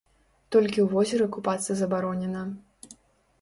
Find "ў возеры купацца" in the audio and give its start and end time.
0.83-1.77